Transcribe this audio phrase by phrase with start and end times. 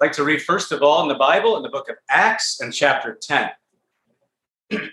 [0.00, 2.60] I'd like to read first of all in the Bible in the book of Acts
[2.60, 3.50] and chapter 10.
[4.70, 4.92] book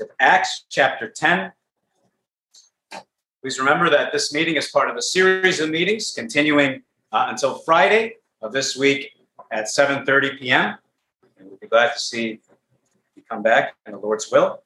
[0.00, 1.52] of Acts, chapter 10.
[3.42, 6.82] Please remember that this meeting is part of a series of meetings continuing
[7.12, 9.10] uh, until Friday of this week
[9.52, 10.78] at 7:30 p.m.
[11.36, 12.40] And we'll be glad to see
[13.14, 14.62] you come back in the Lord's will.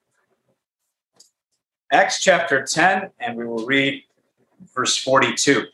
[1.90, 4.04] Acts chapter 10, and we will read
[4.72, 5.66] verse 42.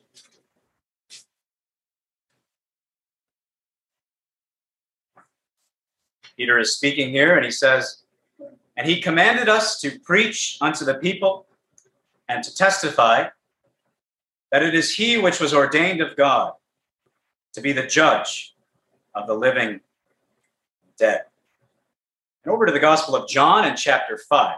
[6.36, 8.02] Peter is speaking here, and he says,
[8.76, 11.46] And he commanded us to preach unto the people
[12.28, 13.28] and to testify
[14.50, 16.52] that it is he which was ordained of God
[17.52, 18.54] to be the judge
[19.14, 19.80] of the living and
[20.98, 21.24] dead.
[22.44, 24.56] And over to the Gospel of John in chapter 5.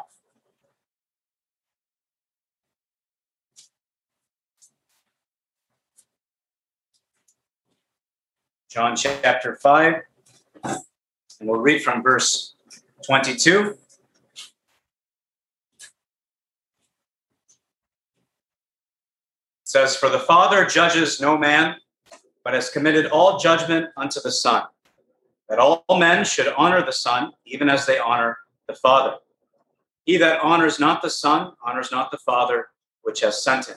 [8.68, 10.02] John chapter 5, and
[11.40, 12.54] we'll read from verse
[13.04, 13.70] 22.
[13.70, 13.78] It
[19.64, 21.76] says, For the Father judges no man,
[22.44, 24.62] but has committed all judgment unto the Son,
[25.48, 29.16] that all men should honor the Son, even as they honor the Father.
[30.04, 32.68] He that honors not the Son honors not the Father
[33.02, 33.76] which has sent him.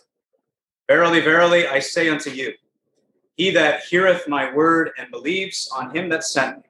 [0.87, 2.53] Verily, verily, I say unto you,
[3.35, 6.68] he that heareth my word and believes on him that sent me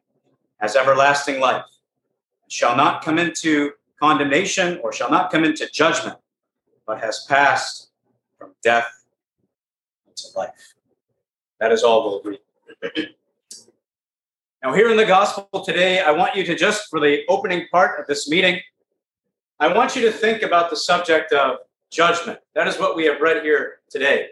[0.59, 1.65] has everlasting life,
[2.47, 6.17] shall not come into condemnation or shall not come into judgment,
[6.85, 7.89] but has passed
[8.38, 9.05] from death
[10.07, 10.73] into life.
[11.59, 12.37] That is all we'll
[12.83, 13.07] read.
[14.63, 17.99] now, here in the gospel today, I want you to just, for the opening part
[17.99, 18.59] of this meeting,
[19.59, 21.57] I want you to think about the subject of
[21.91, 22.39] judgment.
[22.55, 24.30] That is what we have read here today.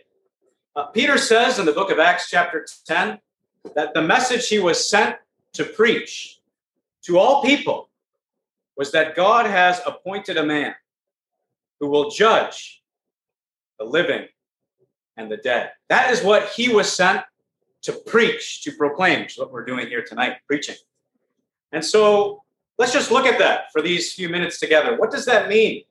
[0.75, 3.19] Uh, Peter says in the book of Acts, chapter 10,
[3.75, 5.17] that the message he was sent
[5.57, 6.39] to preach
[7.03, 7.89] to all people
[8.77, 10.73] was that God has appointed a man
[11.79, 12.83] who will judge
[13.79, 14.27] the living
[15.17, 15.71] and the dead.
[15.89, 17.21] That is what he was sent
[17.83, 20.75] to preach, to proclaim, which is what we're doing here tonight, preaching.
[21.71, 22.43] And so
[22.77, 24.97] let's just look at that for these few minutes together.
[24.97, 25.83] What does that mean?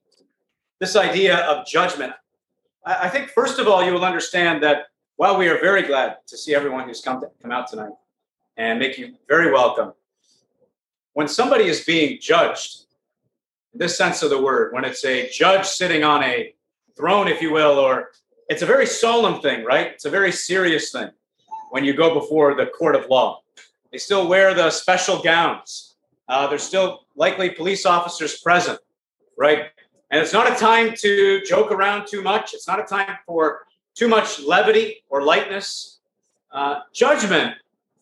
[0.79, 2.13] This idea of judgment.
[2.85, 6.37] I think, first of all, you will understand that while we are very glad to
[6.37, 7.93] see everyone who's come, to, come out tonight
[8.57, 9.93] and make you very welcome,
[11.13, 12.85] when somebody is being judged,
[13.73, 16.55] in this sense of the word, when it's a judge sitting on a
[16.97, 18.11] throne, if you will, or
[18.49, 19.89] it's a very solemn thing, right?
[19.89, 21.11] It's a very serious thing
[21.71, 23.43] when you go before the court of law.
[23.93, 25.97] They still wear the special gowns.
[26.29, 28.79] Uh, there's still likely police officers present,
[29.37, 29.67] right?
[30.11, 32.55] And it's not a time to joke around too much.
[32.55, 35.99] It's not a time for too much levity or lightness.
[36.53, 37.57] Uh, judgment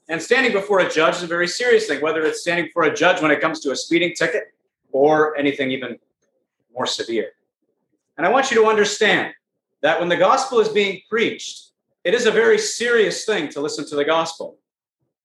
[0.09, 2.95] and standing before a judge is a very serious thing, whether it's standing before a
[2.95, 4.55] judge when it comes to a speeding ticket
[4.93, 5.99] or anything even
[6.75, 7.31] more severe.
[8.17, 9.33] And I want you to understand
[9.83, 11.71] that when the gospel is being preached,
[12.05, 14.59] it is a very serious thing to listen to the gospel.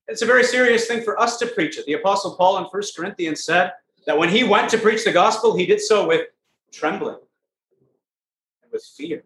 [0.08, 1.86] It's a very serious thing for us to preach it.
[1.86, 3.74] The Apostle Paul in First Corinthians said
[4.06, 6.28] that when he went to preach the gospel, he did so with
[6.72, 7.20] trembling
[8.64, 9.24] and with fear.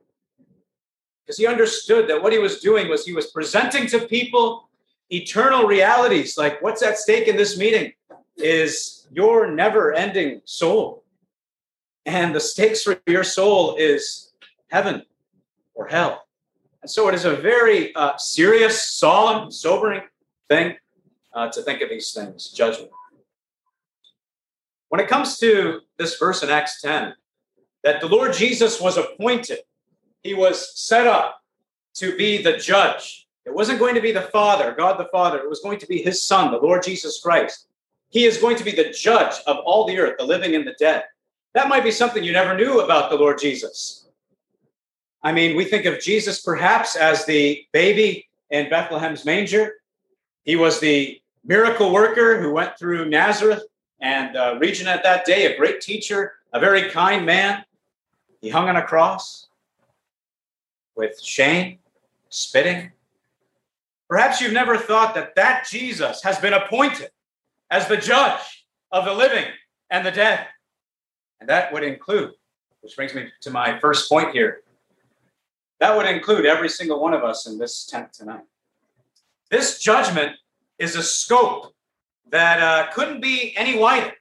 [1.24, 4.70] Because he understood that what he was doing was he was presenting to people
[5.14, 6.38] eternal realities.
[6.38, 7.94] Like what's at stake in this meeting
[8.38, 11.04] is your never ending soul.
[12.06, 14.34] And the stakes for your soul is
[14.70, 15.04] heaven
[15.74, 16.26] or hell.
[16.82, 20.02] And so it is a very uh, serious, solemn, sobering
[20.50, 20.76] thing
[21.34, 22.92] uh, to think of these things judgment.
[24.90, 27.14] When it comes to this verse in Acts 10,
[27.84, 29.60] that the Lord Jesus was appointed,
[30.22, 31.42] he was set up
[31.96, 33.23] to be the judge.
[33.46, 36.02] It wasn't going to be the Father, God the Father, it was going to be
[36.02, 37.68] his Son, the Lord Jesus Christ.
[38.10, 40.76] He is going to be the judge of all the earth, the living and the
[40.80, 41.04] dead.
[41.54, 44.08] That might be something you never knew about the Lord Jesus.
[45.22, 49.76] I mean, we think of Jesus perhaps as the baby in Bethlehem's manger.
[50.44, 53.64] He was the miracle worker who went through Nazareth
[54.00, 57.64] and uh, region at that day, a great teacher, a very kind man.
[58.42, 59.48] He hung on a cross
[60.96, 61.80] with shame,
[62.30, 62.92] spitting.
[64.14, 67.10] Perhaps you've never thought that that Jesus has been appointed
[67.72, 69.46] as the judge of the living
[69.90, 70.46] and the dead.
[71.40, 72.30] And that would include,
[72.82, 74.62] which brings me to my first point here,
[75.80, 78.44] that would include every single one of us in this tent tonight.
[79.50, 80.34] This judgment
[80.78, 81.74] is a scope
[82.30, 84.14] that uh, couldn't be any wider.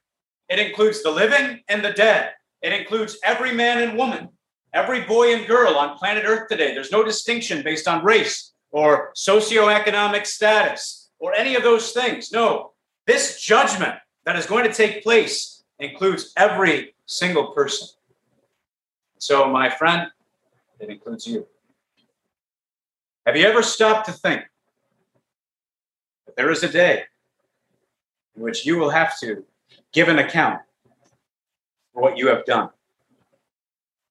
[0.49, 2.31] It includes the living and the dead.
[2.63, 4.31] It includes every man and woman,
[4.73, 6.73] every boy and girl on planet Earth today.
[6.73, 12.33] There's no distinction based on race, or socioeconomic status or any of those things.
[12.33, 12.73] No,
[13.07, 17.89] this judgment that is going to take place includes every single person.
[19.19, 20.09] So, my friend,
[20.81, 21.47] it includes you.
[23.27, 24.43] Have you ever stopped to think
[26.27, 27.05] that there is a day
[28.35, 29.45] in which you will have to
[29.93, 30.61] give an account
[31.93, 32.71] for what you have done,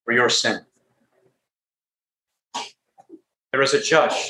[0.06, 0.62] for your sin?
[3.52, 4.30] There is a judge.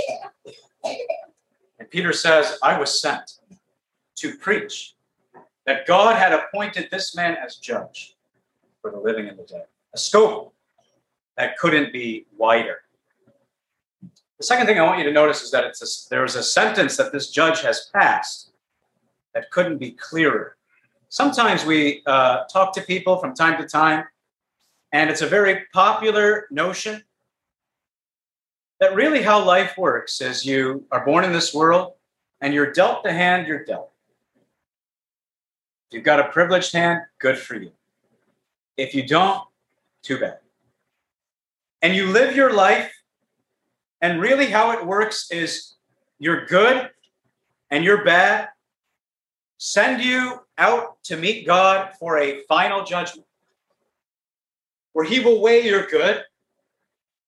[1.78, 3.34] And Peter says, I was sent
[4.16, 4.96] to preach
[5.66, 8.16] that God had appointed this man as judge
[8.82, 9.66] for the living and the dead.
[9.94, 10.56] A scope
[11.38, 12.82] that couldn't be wider.
[14.40, 16.42] The second thing I want you to notice is that it's a, there is a
[16.42, 18.54] sentence that this judge has passed
[19.36, 20.58] that couldn't be clearer.
[21.10, 24.06] Sometimes we uh, talk to people from time to time,
[24.94, 27.04] and it's a very popular notion
[28.82, 31.94] that really how life works is you are born in this world
[32.42, 33.92] and you're dealt the hand you're dealt.
[35.88, 37.72] If you've got a privileged hand, good for you.
[38.78, 39.44] If you don't,
[40.02, 40.40] too bad.
[41.84, 42.92] And you live your life
[44.02, 45.76] and really, how it works is
[46.18, 46.90] you're good
[47.70, 48.50] and you're bad,
[49.60, 53.28] send you out to meet God for a final judgment
[54.94, 56.24] where He will weigh your good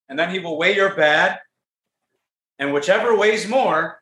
[0.09, 1.39] and then He will weigh your bad.
[2.59, 4.01] And whichever weighs more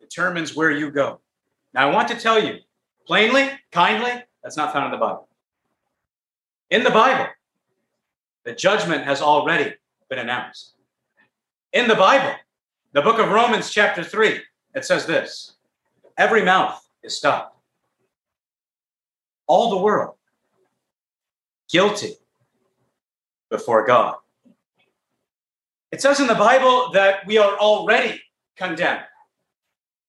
[0.00, 1.20] determines where you go.
[1.74, 2.58] Now, I want to tell you
[3.06, 4.12] plainly, kindly,
[4.42, 5.28] that's not found in the Bible.
[6.70, 7.28] In the Bible,
[8.44, 9.74] the judgment has already
[10.08, 10.74] been announced
[11.72, 12.34] in the Bible.
[12.92, 14.40] The book of Romans, chapter 3,
[14.74, 15.56] it says this
[16.16, 17.56] Every mouth is stopped.
[19.46, 20.14] All the world
[21.70, 22.14] guilty
[23.50, 24.16] before God.
[25.96, 28.20] It says in the Bible that we are already
[28.58, 29.00] condemned.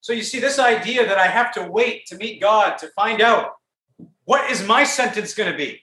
[0.01, 3.21] So you see, this idea that I have to wait to meet God to find
[3.21, 3.53] out
[4.25, 5.81] what is my sentence going to be?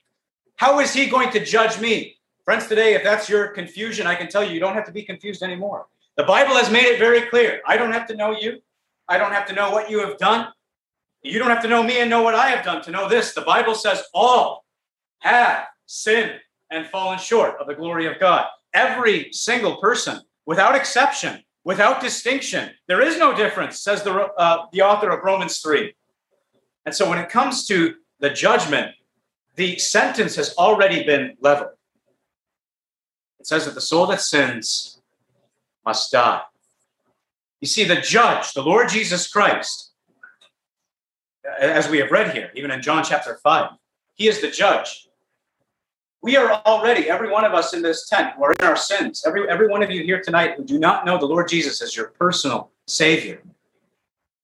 [0.56, 2.18] How is He going to judge me?
[2.44, 5.04] Friends, today, if that's your confusion, I can tell you, you don't have to be
[5.04, 5.86] confused anymore.
[6.18, 7.62] The Bible has made it very clear.
[7.66, 8.60] I don't have to know you.
[9.08, 10.48] I don't have to know what you have done.
[11.22, 13.32] You don't have to know me and know what I have done to know this.
[13.32, 14.66] The Bible says all
[15.20, 18.48] have sinned and fallen short of the glory of God.
[18.74, 22.70] Every single person, without exception, without distinction.
[22.86, 25.94] There is no difference, says the, uh, the author of Romans 3.
[26.84, 28.92] And so when it comes to the judgment,
[29.56, 31.70] the sentence has already been leveled.
[33.40, 35.00] It says that the soul that sins
[35.84, 36.42] must die.
[37.60, 39.92] You see, the judge, the Lord Jesus Christ,
[41.58, 43.70] as we have read here, even in John chapter 5,
[44.14, 45.08] he is the judge.
[46.24, 49.24] We are already, every one of us in this tent, who are in our sins,
[49.26, 51.94] every, every one of you here tonight who do not know the Lord Jesus as
[51.94, 53.42] your personal Savior,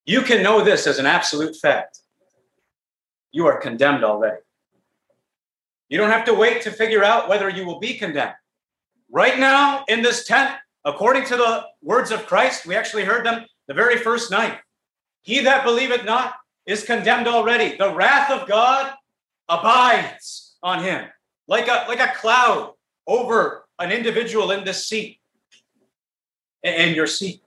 [0.05, 2.01] you can know this as an absolute fact.
[3.33, 4.43] You are condemned already.
[5.89, 8.35] You don't have to wait to figure out whether you will be condemned.
[9.11, 10.55] Right now, in this tent,
[10.85, 14.59] according to the words of Christ, we actually heard them the very first night.
[15.23, 16.35] He that believeth not
[16.67, 17.79] is condemned already.
[17.79, 18.93] The wrath of God
[19.49, 21.09] abides on him
[21.51, 22.73] like a, like a cloud
[23.07, 25.21] over an individual in this seat
[26.65, 27.43] and your seat.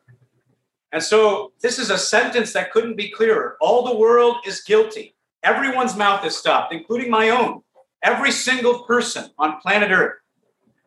[0.91, 3.57] And so this is a sentence that couldn't be clearer.
[3.59, 5.15] All the world is guilty.
[5.41, 7.63] Everyone's mouth is stopped, including my own.
[8.03, 10.19] Every single person on planet Earth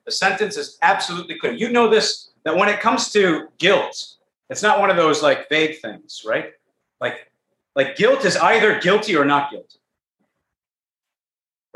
[0.06, 1.52] the sentence is absolutely clear.
[1.52, 4.14] You know this that when it comes to guilt,
[4.48, 6.52] it's not one of those like vague things, right?
[7.00, 7.32] Like,
[7.74, 9.80] like guilt is either guilty or not guilty,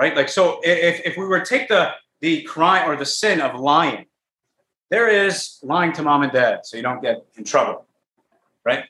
[0.01, 0.17] right?
[0.17, 3.59] Like, so if, if we were to take the the crime or the sin of
[3.59, 4.05] lying,
[4.91, 7.87] there is lying to mom and dad so you don't get in trouble,
[8.65, 8.85] right?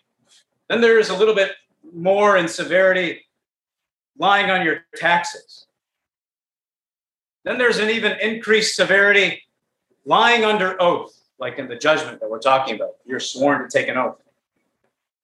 [0.68, 1.52] Then there is a little bit
[1.92, 3.26] more in severity
[4.18, 5.66] lying on your taxes
[7.44, 9.42] then there's an even increased severity
[10.04, 12.96] lying under oath, like in the judgment that we're talking about.
[13.04, 14.20] You're sworn to take an oath.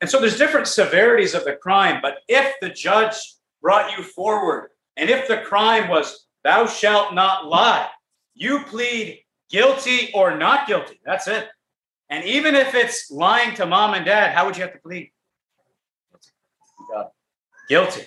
[0.01, 3.15] And so there's different severities of the crime, but if the judge
[3.63, 7.89] brought you forward and if the crime was, thou shalt not lie,
[8.35, 11.01] you plead guilty or not guilty.
[11.05, 11.49] That's it.
[12.09, 15.11] And even if it's lying to mom and dad, how would you have to plead?
[17.69, 18.07] Guilty.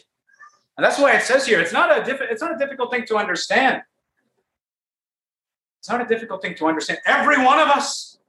[0.78, 3.06] And that's why it says here, it's not a diff- it's not a difficult thing
[3.08, 3.82] to understand.
[5.80, 7.00] It's not a difficult thing to understand.
[7.06, 8.20] Every one of us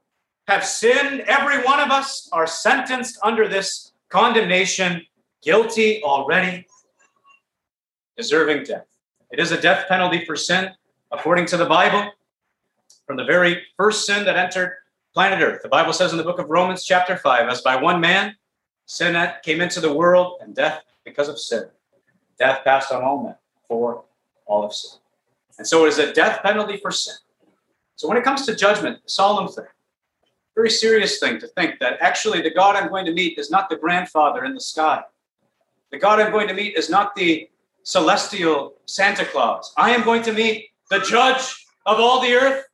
[0.49, 1.21] have sinned.
[1.21, 5.03] Every one of us are sentenced under this condemnation,
[5.43, 6.67] guilty already,
[8.21, 8.85] deserving death.
[9.31, 10.71] It is a death penalty for sin,
[11.11, 12.13] according to the Bible.
[13.07, 14.77] From the very first sin that entered
[15.15, 15.63] planet Earth.
[15.63, 18.37] The Bible says in the book of Romans, chapter 5, as by one man,
[18.85, 21.65] sin came into the world, and death because of sin.
[22.39, 23.37] Death passed on all men
[23.67, 24.05] for
[24.47, 25.01] all of sin.
[25.59, 27.15] And so it is a death penalty for sin.
[27.97, 29.65] So when it comes to judgment, a solemn thing,
[30.55, 33.71] very serious thing to think that actually the God I'm going to meet is not
[33.71, 35.03] the grandfather in the sky.
[35.91, 37.50] The God I'm going to meet is not the
[37.83, 39.73] celestial Santa Claus.
[39.77, 42.65] I am going to meet the judge of all the earth.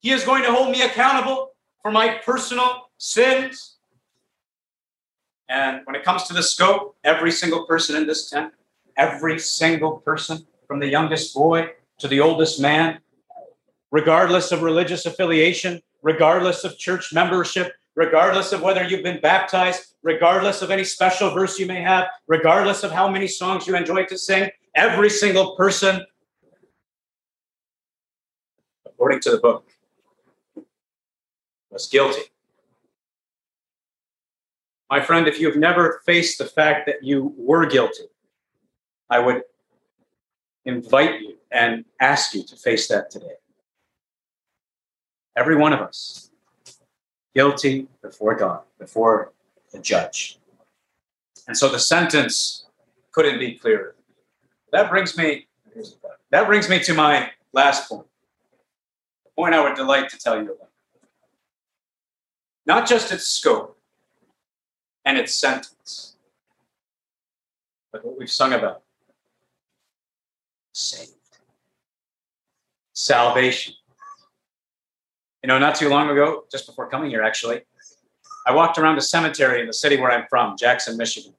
[0.00, 3.76] He is going to hold me accountable for my personal sins.
[5.48, 8.52] And when it comes to the scope, every single person in this tent,
[8.96, 12.98] every single person, from the youngest boy to the oldest man,
[13.90, 20.62] regardless of religious affiliation, regardless of church membership, regardless of whether you've been baptized, regardless
[20.62, 24.16] of any special verse you may have, regardless of how many songs you enjoy to
[24.16, 26.04] sing, every single person,
[28.86, 29.68] according to the book,
[31.70, 32.22] was guilty.
[34.90, 38.04] My friend, if you've never faced the fact that you were guilty,
[39.08, 39.42] I would
[40.64, 43.36] invite you and ask you to face that today.
[45.36, 46.31] Every one of us
[47.34, 49.32] guilty before God, before
[49.72, 50.38] the judge.
[51.48, 52.66] And so the sentence
[53.10, 53.94] couldn't be clearer.
[54.70, 55.46] That brings me
[56.30, 58.06] that brings me to my last point.
[59.24, 60.68] The point I would delight to tell you about.
[62.64, 63.78] Not just its scope
[65.04, 66.16] and its sentence,
[67.90, 68.82] but what we've sung about.
[70.72, 71.12] Saved.
[72.94, 73.74] Salvation.
[75.42, 77.62] You know, not too long ago, just before coming here, actually,
[78.46, 81.34] I walked around a cemetery in the city where I'm from, Jackson, Michigan.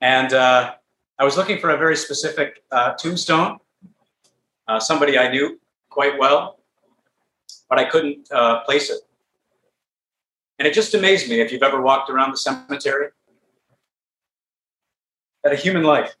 [0.00, 0.74] And uh,
[1.18, 3.58] I was looking for a very specific uh, tombstone,
[4.66, 6.58] uh, somebody I knew quite well,
[7.70, 9.00] but I couldn't uh, place it.
[10.58, 13.10] And it just amazed me if you've ever walked around the cemetery
[15.44, 16.14] that a human life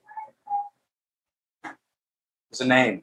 [2.52, 3.02] is a name,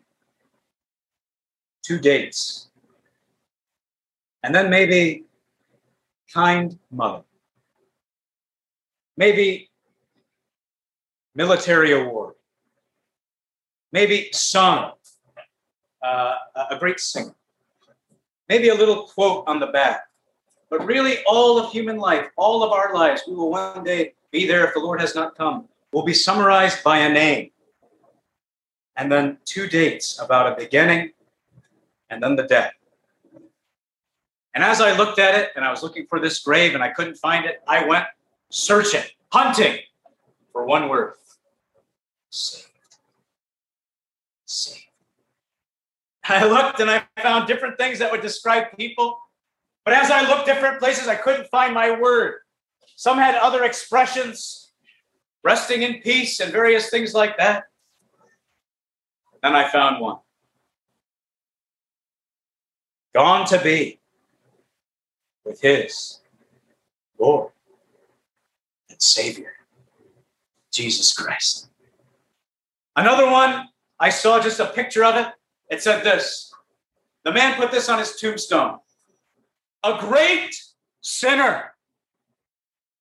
[1.83, 2.70] two dates,
[4.43, 5.25] and then maybe
[6.33, 7.23] kind mother.
[9.17, 9.69] Maybe
[11.35, 12.35] military award.
[13.91, 14.91] Maybe son,
[16.01, 16.35] uh,
[16.69, 17.35] a great singer.
[18.47, 20.01] Maybe a little quote on the back.
[20.69, 24.47] But really, all of human life, all of our lives, we will one day be
[24.47, 27.51] there if the Lord has not come, will be summarized by a name.
[28.95, 31.11] And then two dates about a beginning
[32.09, 32.73] and then the death.
[34.53, 36.89] And as I looked at it and I was looking for this grave and I
[36.89, 38.05] couldn't find it, I went
[38.49, 39.79] searching, hunting
[40.51, 41.13] for one word
[42.31, 42.67] saved.
[44.45, 44.85] Saved.
[46.23, 49.19] I looked and I found different things that would describe people.
[49.85, 52.39] But as I looked different places, I couldn't find my word.
[52.95, 54.71] Some had other expressions,
[55.43, 57.63] resting in peace and various things like that.
[59.41, 60.17] Then I found one.
[63.13, 64.00] Gone to be
[65.45, 66.19] with his
[67.19, 67.51] Lord
[68.89, 69.53] and Savior,
[70.71, 71.69] Jesus Christ.
[72.95, 73.67] Another one,
[73.99, 75.27] I saw just a picture of it.
[75.69, 76.53] It said this
[77.23, 78.79] The man put this on his tombstone
[79.83, 80.55] a great
[81.01, 81.73] sinner,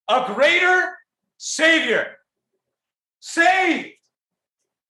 [0.09, 0.97] a greater
[1.37, 2.17] Savior,
[3.21, 3.89] saved.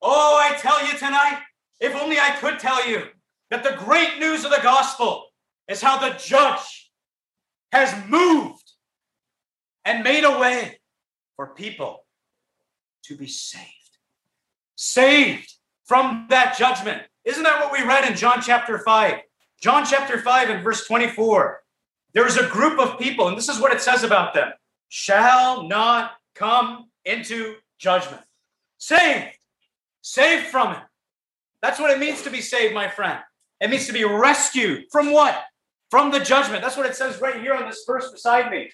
[0.02, 1.40] Oh, I tell you tonight,
[1.80, 3.04] if only I could tell you
[3.50, 5.26] that the great news of the gospel
[5.68, 6.89] is how the judge
[7.72, 8.72] has moved
[9.84, 10.80] and made a way
[11.36, 12.04] for people
[13.04, 13.66] to be saved.
[14.76, 17.02] Saved from that judgment.
[17.24, 19.14] Isn't that what we read in John chapter 5?
[19.60, 21.60] John chapter 5 and verse 24.
[22.12, 24.52] There is a group of people, and this is what it says about them
[24.88, 28.22] shall not come into judgment.
[28.78, 29.36] Saved.
[30.02, 30.82] Saved from it.
[31.62, 33.18] That's what it means to be saved, my friend.
[33.60, 35.42] It means to be rescued from what?
[35.90, 36.62] From the judgment.
[36.62, 38.70] That's what it says right here on this verse beside me.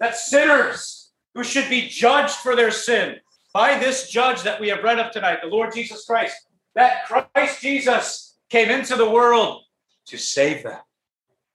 [0.00, 3.16] That sinners who should be judged for their sin
[3.52, 6.34] by this judge that we have read of tonight, the Lord Jesus Christ,
[6.74, 9.62] that Christ Jesus came into the world
[10.06, 10.78] to save them,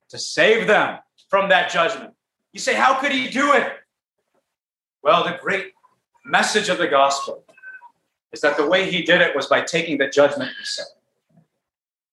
[0.09, 2.13] to save them from that judgment.
[2.53, 3.73] You say, how could he do it?
[5.03, 5.73] Well, the great
[6.25, 7.43] message of the gospel
[8.31, 10.89] is that the way he did it was by taking the judgment himself.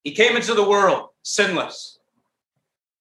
[0.05, 1.96] He came into the world sinless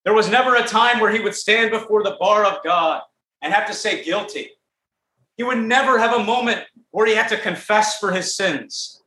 [0.05, 3.01] there was never a time where he would stand before the bar of God
[3.41, 4.51] and have to say guilty.
[5.35, 9.01] He would never have a moment where he had to confess for his sins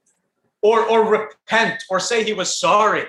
[0.61, 3.05] or, or repent or say he was sorry.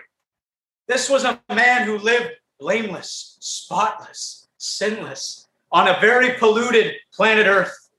[0.87, 7.89] This was a man who lived blameless, spotless, sinless, on a very polluted planet Earth.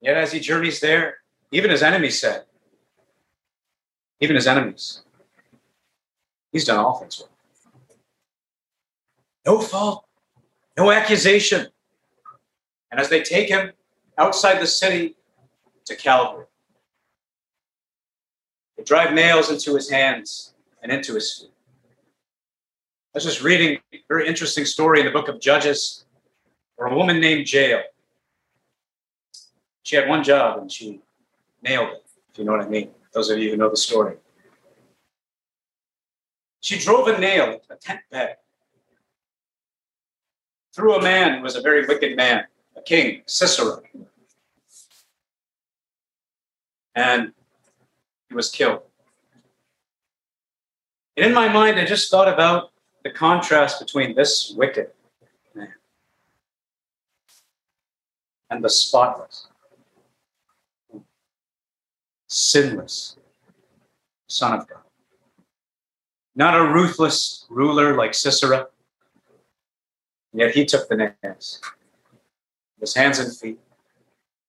[0.00, 1.16] Yet as he journeys there,
[1.50, 2.44] even his enemies said,
[4.20, 5.02] even his enemies,
[6.52, 7.33] he's done all things well.
[9.46, 10.06] No fault,
[10.76, 11.68] no accusation.
[12.90, 13.72] And as they take him
[14.16, 15.16] outside the city
[15.86, 16.46] to Calvary,
[18.76, 21.50] they drive nails into his hands and into his feet.
[23.14, 26.04] I was just reading a very interesting story in the book of Judges
[26.76, 27.82] where a woman named Jael.
[29.82, 31.00] She had one job and she
[31.62, 32.90] nailed it, if you know what I mean.
[33.12, 34.16] Those of you who know the story.
[36.60, 38.36] She drove a nail, a tent peg,
[40.74, 42.44] through a man who was a very wicked man,
[42.76, 43.80] a king, Sisera.
[46.96, 47.32] And
[48.28, 48.82] he was killed.
[51.16, 52.72] And in my mind, I just thought about
[53.04, 54.90] the contrast between this wicked
[55.54, 55.74] man
[58.50, 59.46] and the spotless,
[62.28, 63.16] sinless
[64.26, 64.78] Son of God.
[66.34, 68.66] Not a ruthless ruler like Sisera,
[70.34, 71.60] yet he took the nails,
[72.80, 73.60] his hands and feet,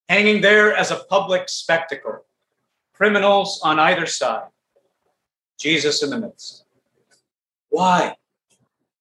[0.09, 2.25] hanging there as a public spectacle,
[2.93, 4.47] criminals on either side,
[5.57, 6.65] Jesus in the midst.
[7.69, 8.15] Why?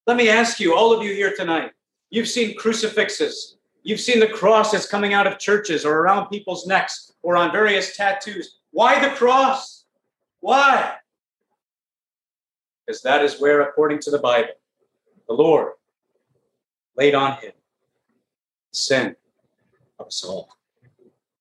[0.07, 1.73] Let me ask you, all of you here tonight,
[2.11, 7.13] you've seen crucifixes, you've seen the crosses coming out of churches or around people's necks
[7.23, 8.59] or on various tattoos.
[8.73, 9.85] Why the cross?
[10.41, 10.97] Why?
[12.87, 14.51] Because that is where, according to the Bible,
[15.27, 15.73] the Lord
[16.97, 17.53] laid on him
[18.73, 19.17] sin
[19.99, 20.49] of us all.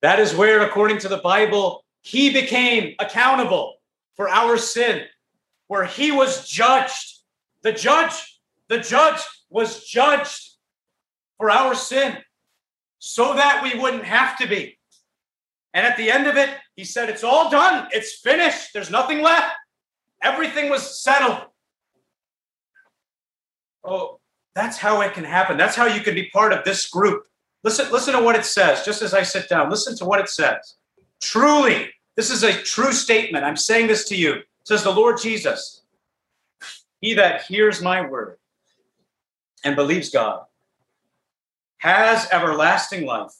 [0.01, 3.75] That is where, according to the Bible, he became accountable
[4.15, 5.03] for our sin,
[5.67, 7.19] where he was judged.
[7.61, 8.33] The judge
[8.73, 10.51] the judge was judged
[11.37, 12.17] for our sin
[12.99, 14.79] so that we wouldn't have to be.
[15.73, 17.87] And at the end of it, he said, It's all done.
[17.91, 18.69] It's finished.
[18.73, 19.53] There's nothing left.
[20.21, 21.45] Everything was settled.
[23.83, 24.19] Oh,
[24.55, 25.57] that's how it can happen.
[25.57, 27.25] That's how you can be part of this group.
[27.63, 29.69] Listen, listen to what it says, just as I sit down.
[29.69, 30.75] Listen to what it says.
[31.21, 33.45] Truly, this is a true statement.
[33.45, 34.33] I'm saying this to you.
[34.33, 35.81] It says the Lord Jesus,
[37.01, 38.37] He that hears my word
[39.63, 40.43] and believes God
[41.83, 43.33] has everlasting life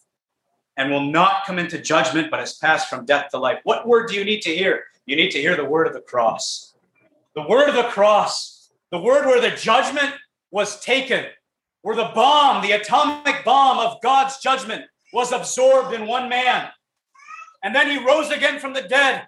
[0.76, 3.60] and will not come into judgment, but has passed from death to life.
[3.64, 4.84] What word do you need to hear?
[5.06, 6.74] You need to hear the word of the cross.
[7.36, 10.14] The word of the cross, the word where the judgment
[10.54, 11.26] was taken,
[11.82, 16.70] where the bomb, the atomic bomb of God's judgment, was absorbed in one man.
[17.64, 19.28] And then he rose again from the dead,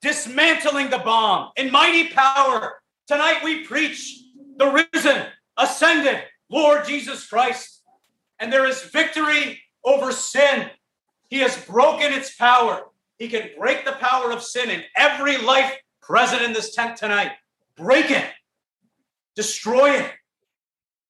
[0.00, 2.80] dismantling the bomb in mighty power.
[3.06, 4.18] Tonight we preach
[4.56, 5.26] the risen,
[5.58, 7.82] ascended, Lord Jesus Christ.
[8.40, 10.70] And there is victory over sin.
[11.28, 12.84] He has broken its power.
[13.18, 17.32] He can break the power of sin in every life present in this tent tonight.
[17.76, 18.24] Break it,
[19.36, 20.12] destroy it,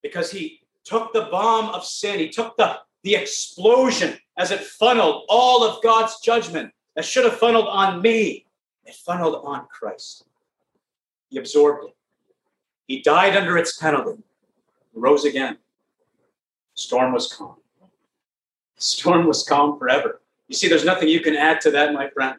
[0.03, 2.19] because he took the bomb of sin.
[2.19, 7.39] He took the, the explosion as it funneled all of God's judgment that should have
[7.39, 8.47] funneled on me.
[8.85, 10.25] It funneled on Christ.
[11.29, 11.95] He absorbed it.
[12.87, 14.23] He died under its penalty
[14.95, 15.59] rose again.
[16.75, 17.57] Storm was calm.
[18.77, 20.21] Storm was calm forever.
[20.49, 22.37] You see, there's nothing you can add to that, my friend.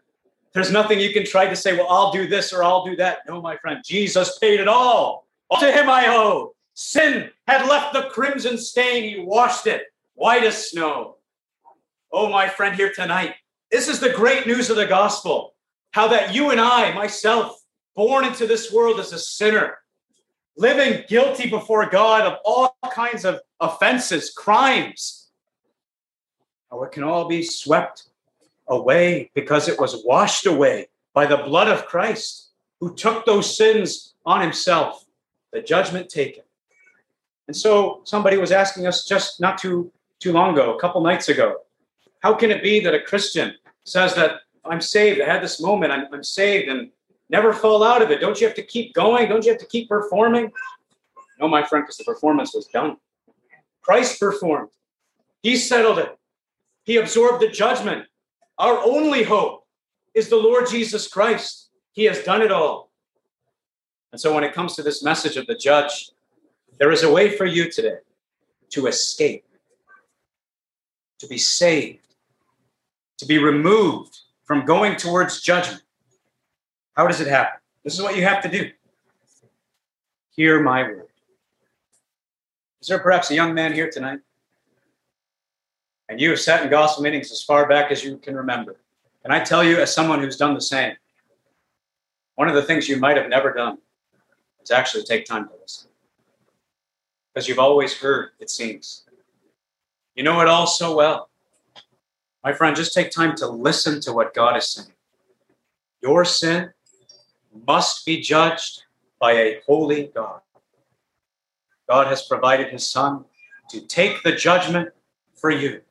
[0.53, 3.19] There's nothing you can try to say, well, I'll do this or I'll do that.
[3.27, 5.25] No, my friend, Jesus paid it all.
[5.49, 6.52] all to him I owe.
[6.73, 9.03] Sin had left the crimson stain.
[9.03, 11.17] He washed it white as snow.
[12.11, 13.35] Oh, my friend, here tonight,
[13.71, 15.55] this is the great news of the gospel.
[15.91, 17.63] How that you and I, myself,
[17.95, 19.79] born into this world as a sinner,
[20.57, 25.29] living guilty before God of all kinds of offenses, crimes.
[26.71, 28.03] Oh, it can all be swept
[28.67, 34.13] away because it was washed away by the blood of Christ, who took those sins
[34.25, 35.05] on himself,
[35.51, 36.42] the judgment taken.
[37.47, 41.27] And so somebody was asking us just not too too long ago, a couple nights
[41.27, 41.57] ago,
[42.21, 43.53] how can it be that a Christian
[43.83, 45.19] says that I'm saved?
[45.19, 46.91] I had this moment, I'm, I'm saved, and
[47.33, 48.21] Never fall out of it.
[48.21, 49.27] Don't you have to keep going?
[49.27, 50.51] Don't you have to keep performing?
[51.39, 52.97] No, my friend, because the performance was done.
[53.81, 54.69] Christ performed.
[55.41, 56.15] He settled it.
[56.83, 58.05] He absorbed the judgment.
[58.59, 59.65] Our only hope
[60.13, 61.69] is the Lord Jesus Christ.
[61.93, 62.91] He has done it all.
[64.11, 66.11] And so when it comes to this message of the judge,
[66.77, 67.99] there is a way for you today
[68.71, 69.45] to escape,
[71.19, 72.15] to be saved,
[73.17, 75.83] to be removed from going towards judgment
[76.93, 77.59] how does it happen?
[77.83, 78.71] This is what you have to do.
[80.35, 81.07] Hear my word.
[82.81, 84.19] Is there perhaps a young man here tonight?
[86.09, 88.75] And you have sat in gospel meetings as far back as you can remember.
[89.23, 90.95] And I tell you, as someone who's done the same,
[92.35, 93.77] one of the things you might have never done
[94.61, 95.89] is actually take time to listen.
[97.33, 99.05] Because you've always heard, it seems.
[100.15, 101.29] You know it all so well.
[102.43, 104.91] My friend, just take time to listen to what God is saying.
[106.01, 106.71] Your sin
[107.65, 108.83] must be judged
[109.19, 110.41] by a holy God.
[111.89, 113.23] God has provided his Son
[113.69, 114.89] to take the judgment
[115.33, 115.81] for you.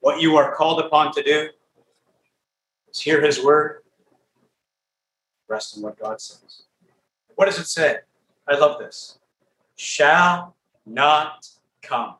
[0.00, 1.48] What you are called upon to do
[2.92, 3.82] is hear his word,
[5.48, 6.62] rest in what God says.
[7.36, 7.98] What does it say?
[8.48, 9.19] I love this.
[9.82, 11.48] Shall not
[11.80, 12.16] come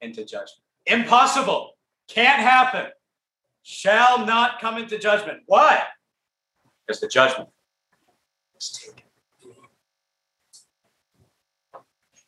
[0.00, 0.62] into judgment.
[0.86, 1.72] Impossible.
[2.06, 2.92] Can't happen.
[3.64, 5.40] Shall not come into judgment.
[5.46, 5.82] Why?
[6.86, 7.48] Because the judgment
[8.60, 9.02] is taken.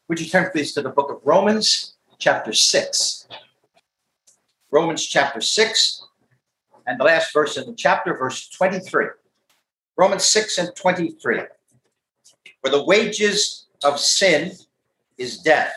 [0.08, 3.28] Would you turn please to the book of Romans, chapter 6?
[4.72, 6.06] Romans chapter 6,
[6.88, 9.06] and the last verse in the chapter, verse 23.
[9.96, 11.42] Romans 6 and 23.
[12.60, 14.52] For the wages of sin
[15.18, 15.74] is death,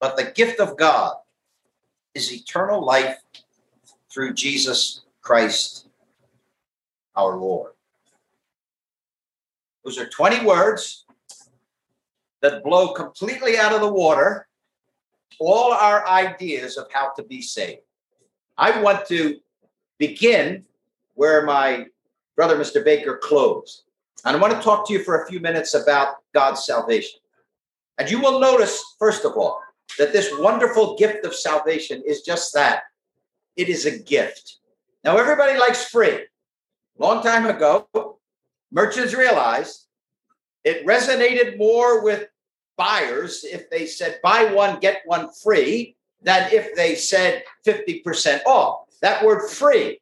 [0.00, 1.14] but the gift of God
[2.14, 3.18] is eternal life
[4.10, 5.88] through Jesus Christ
[7.16, 7.72] our Lord.
[9.84, 11.04] Those are 20 words
[12.40, 14.46] that blow completely out of the water
[15.40, 17.80] all our ideas of how to be saved.
[18.56, 19.40] I want to
[19.98, 20.64] begin
[21.14, 21.86] where my
[22.36, 22.84] brother, Mr.
[22.84, 23.83] Baker, closed.
[24.24, 27.20] And I want to talk to you for a few minutes about God's salvation.
[27.98, 29.60] And you will notice, first of all,
[29.98, 32.82] that this wonderful gift of salvation is just that
[33.56, 34.56] it is a gift.
[35.04, 36.20] Now, everybody likes free.
[36.98, 37.86] Long time ago,
[38.72, 39.86] merchants realized
[40.64, 42.28] it resonated more with
[42.76, 48.86] buyers if they said buy one, get one free than if they said 50% off.
[49.02, 50.00] That word free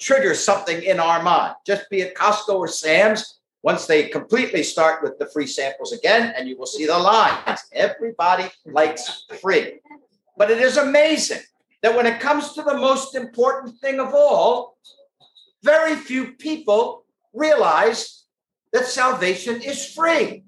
[0.00, 1.54] triggers something in our mind.
[1.66, 6.32] Just be it Costco or Sam's, once they completely start with the free samples again,
[6.36, 7.60] and you will see the lines.
[7.72, 9.80] Everybody likes free.
[10.36, 11.42] But it is amazing
[11.82, 14.78] that when it comes to the most important thing of all,
[15.62, 18.24] very few people realize
[18.72, 20.44] that salvation is free.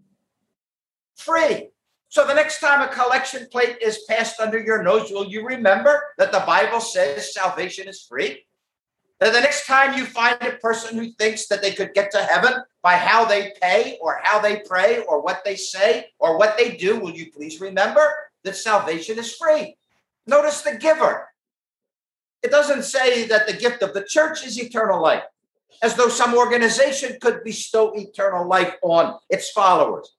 [1.16, 1.68] Free.
[2.08, 6.02] So the next time a collection plate is passed under your nose, will you remember
[6.18, 8.44] that the Bible says salvation is free?
[9.22, 12.54] The next time you find a person who thinks that they could get to heaven
[12.82, 16.76] by how they pay or how they pray or what they say or what they
[16.76, 18.02] do, will you please remember
[18.42, 19.76] that salvation is free?
[20.26, 21.28] Notice the giver.
[22.42, 25.22] It doesn't say that the gift of the church is eternal life,
[25.82, 30.16] as though some organization could bestow eternal life on its followers.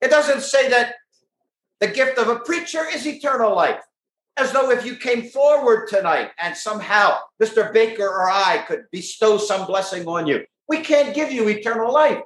[0.00, 0.94] It doesn't say that
[1.80, 3.82] the gift of a preacher is eternal life,
[4.40, 7.72] as though if you came forward tonight and somehow Mr.
[7.72, 12.20] Baker or I could bestow some blessing on you, we can't give you eternal life.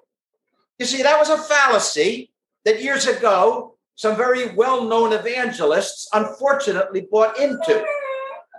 [0.79, 2.31] You see, that was a fallacy
[2.64, 7.85] that years ago some very well known evangelists unfortunately bought into.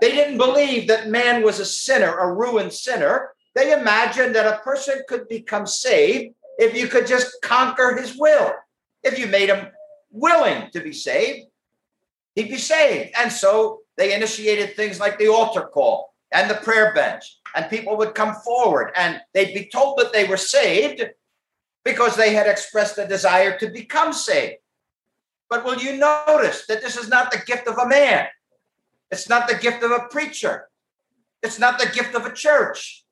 [0.02, 3.32] They didn't believe that man was a sinner, a ruined sinner.
[3.54, 8.54] They imagined that a person could become saved if you could just conquer his will.
[9.04, 9.68] If you made him
[10.12, 11.48] willing to be saved,
[12.36, 13.14] he'd be saved.
[13.18, 17.40] And so they initiated things like the altar call and the prayer bench.
[17.56, 21.04] And people would come forward and they'd be told that they were saved
[21.84, 24.58] because they had expressed a desire to become saved.
[25.50, 28.28] But will you notice that this is not the gift of a man?
[29.12, 30.68] It's not the gift of a preacher.
[31.44, 33.06] It's not the gift of a church.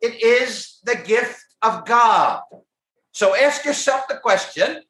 [0.00, 2.42] It is the gift of God.
[3.12, 4.82] So ask yourself the question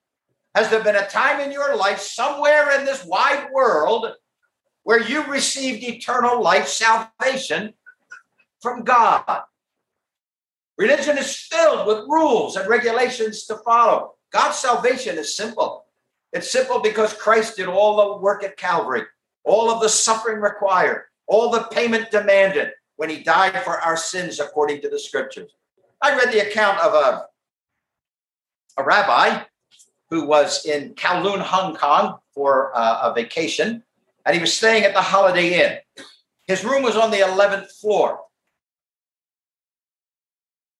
[0.54, 4.12] Has there been a time in your life, somewhere in this wide world,
[4.84, 7.74] where you received eternal life salvation
[8.60, 9.42] from God?
[10.76, 14.14] Religion is filled with rules and regulations to follow.
[14.32, 15.86] God's salvation is simple.
[16.32, 19.04] It's simple because Christ did all the work at Calvary
[19.44, 24.40] all of the suffering required, all the payment demanded when he died for our sins
[24.40, 25.52] according to the scriptures.
[26.00, 27.26] I read the account of a,
[28.78, 29.42] a rabbi
[30.10, 33.82] who was in Kowloon, Hong Kong for uh, a vacation,
[34.26, 36.04] and he was staying at the Holiday Inn.
[36.46, 38.20] His room was on the 11th floor.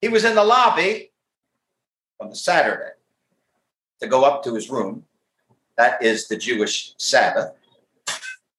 [0.01, 1.13] He was in the lobby
[2.21, 2.93] on the Saturday
[4.01, 5.05] to go up to his room.
[5.77, 7.53] That is the Jewish Sabbath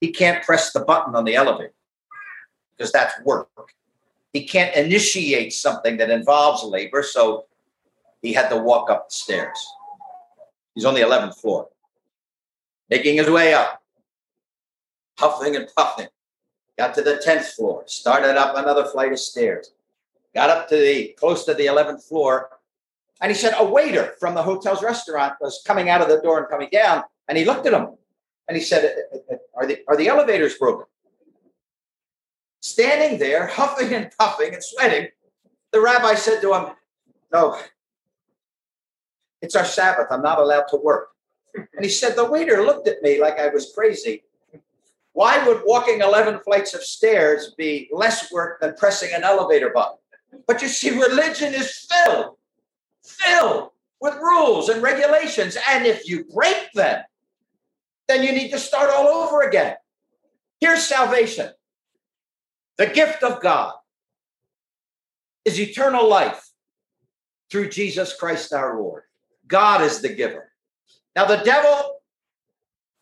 [0.05, 1.73] he can't press the button on the elevator
[2.77, 3.49] because that's work.
[4.33, 7.45] He can't initiate something that involves labor, so
[8.21, 9.67] he had to walk up the stairs.
[10.75, 11.69] He's on the 11th floor.
[12.89, 13.81] making his way up,
[15.17, 16.07] puffing and puffing.
[16.77, 19.71] Got to the 10th floor, started up another flight of stairs,
[20.35, 22.49] got up to the close to the 11th floor.
[23.21, 26.39] And he said a waiter from the hotel's restaurant was coming out of the door
[26.39, 27.03] and coming down.
[27.29, 27.95] And he looked at him
[28.49, 30.85] and he said, uh, uh, uh, Are the, are the elevators broken?
[32.59, 35.07] Standing there, huffing and puffing and sweating,
[35.71, 36.65] the rabbi said to him,
[37.31, 37.57] No,
[39.45, 40.07] it's our Sabbath.
[40.09, 41.09] I'm not allowed to work.
[41.55, 44.23] And he said, The waiter looked at me like I was crazy.
[45.13, 49.97] Why would walking 11 flights of stairs be less work than pressing an elevator button?
[50.47, 52.35] But you see, religion is filled,
[53.05, 53.69] filled
[54.01, 55.57] with rules and regulations.
[55.69, 57.03] And if you break them,
[58.07, 59.75] then you need to start all over again.
[60.59, 61.51] Here's salvation
[62.77, 63.73] the gift of God
[65.45, 66.49] is eternal life
[67.49, 69.03] through Jesus Christ our Lord.
[69.47, 70.51] God is the giver.
[71.15, 72.01] Now, the devil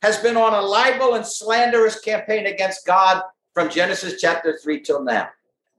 [0.01, 5.03] has been on a libel and slanderous campaign against God from Genesis chapter 3 till
[5.03, 5.29] now.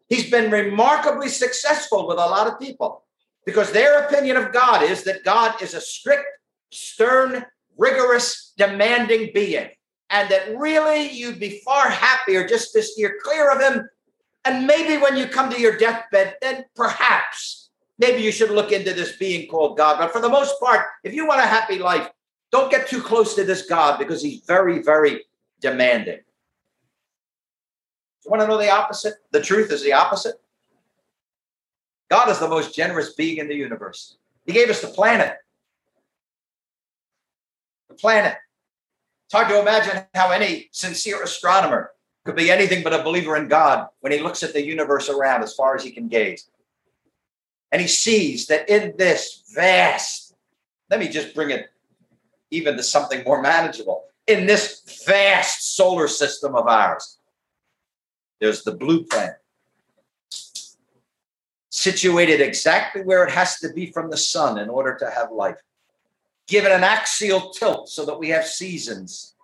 [0.09, 3.05] He's been remarkably successful with a lot of people
[3.44, 6.24] because their opinion of God is that God is a strict,
[6.70, 7.44] stern,
[7.77, 9.68] rigorous, demanding being,
[10.11, 13.88] and that really you'd be far happier just to steer clear of him.
[14.44, 17.63] And maybe when you come to your deathbed, then perhaps
[17.99, 19.99] maybe you should look into this being called God.
[19.99, 22.11] But for the most part, if you want a happy life,
[22.51, 25.25] don't get too close to this God because he's very, very
[25.61, 26.21] demanding.
[28.25, 29.15] You want to know the opposite?
[29.33, 30.41] The truth is the opposite.
[32.11, 34.17] God is the most generous being in the universe.
[34.47, 35.37] He gave us the planet.
[37.89, 38.37] The planet.
[39.27, 41.91] It's hard to imagine how any sincere astronomer
[42.25, 45.43] could be anything but a believer in God when he looks at the universe around
[45.43, 46.49] as far as he can gaze.
[47.75, 50.33] And he sees that in this vast,
[50.91, 51.71] let me just bring it
[52.53, 57.19] even to something more manageable, in this vast solar system of ours,
[58.41, 59.39] there's the blue planet,
[61.71, 65.59] situated exactly where it has to be from the sun in order to have life.
[66.47, 69.35] Given an axial tilt so that we have seasons,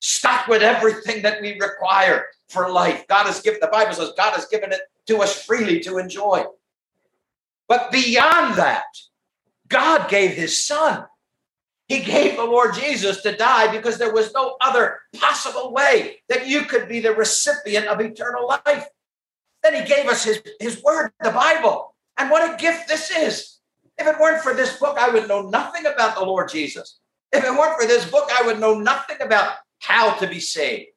[0.00, 3.06] stocked with everything that we require for life.
[3.06, 6.46] God has given, the Bible says, God has given it to us freely to enjoy.
[7.70, 8.82] But beyond that,
[9.68, 11.04] God gave his son.
[11.86, 16.48] He gave the Lord Jesus to die because there was no other possible way that
[16.48, 18.86] you could be the recipient of eternal life.
[19.62, 21.94] Then he gave us his, his word, the Bible.
[22.18, 23.60] And what a gift this is.
[23.98, 26.98] If it weren't for this book, I would know nothing about the Lord Jesus.
[27.30, 30.88] If it weren't for this book, I would know nothing about how to be saved.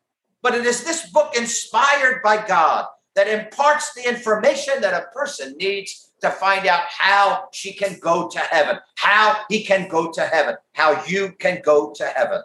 [0.42, 5.56] But it is this book inspired by God that imparts the information that a person
[5.60, 10.22] needs to find out how she can go to heaven, how he can go to
[10.22, 12.42] heaven, how you can go to heaven.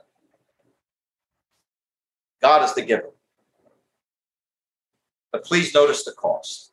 [2.43, 3.11] God is the giver.
[5.31, 6.73] But please notice the cost.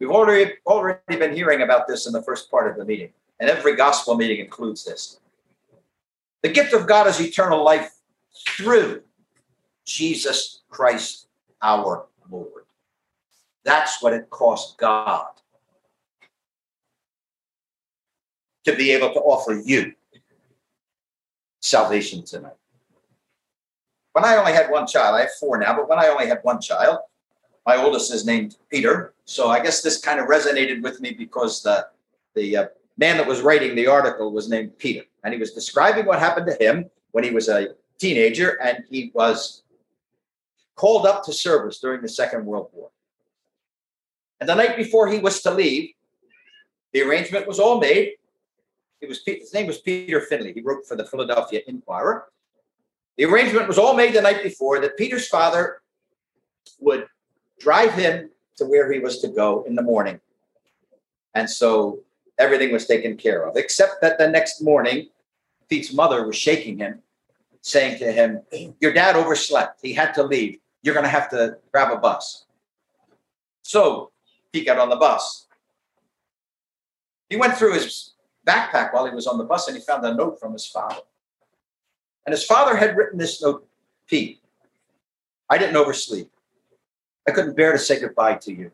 [0.00, 3.50] We've already, already been hearing about this in the first part of the meeting, and
[3.50, 5.20] every gospel meeting includes this.
[6.40, 7.92] The gift of God is eternal life
[8.48, 9.02] through
[9.84, 11.26] Jesus Christ
[11.60, 12.64] our Lord.
[13.64, 15.26] That's what it cost God
[18.64, 19.92] to be able to offer you
[21.60, 22.52] salvation tonight.
[24.12, 26.40] When I only had one child, I have four now, but when I only had
[26.42, 26.98] one child,
[27.64, 29.14] my oldest is named Peter.
[29.24, 31.86] So I guess this kind of resonated with me because the
[32.34, 36.06] the uh, man that was writing the article was named Peter, and he was describing
[36.06, 39.62] what happened to him when he was a teenager, and he was
[40.74, 42.90] called up to service during the Second World War.
[44.40, 45.90] And the night before he was to leave,
[46.92, 48.14] the arrangement was all made
[49.02, 50.52] it was his name was Peter Finley.
[50.52, 52.28] He wrote for the Philadelphia Inquirer.
[53.16, 55.82] The arrangement was all made the night before that Peter's father
[56.78, 57.06] would
[57.58, 60.20] drive him to where he was to go in the morning.
[61.34, 61.98] And so
[62.38, 65.08] everything was taken care of, except that the next morning,
[65.68, 67.02] Pete's mother was shaking him,
[67.60, 68.40] saying to him,
[68.80, 69.80] Your dad overslept.
[69.82, 70.58] He had to leave.
[70.82, 72.44] You're going to have to grab a bus.
[73.62, 74.10] So
[74.52, 75.46] he got on the bus.
[77.28, 78.12] He went through his
[78.46, 81.02] backpack while he was on the bus and he found a note from his father.
[82.26, 83.66] And his father had written this note
[84.06, 84.40] Pete,
[85.48, 86.30] I didn't oversleep.
[87.26, 88.72] I couldn't bear to say goodbye to you.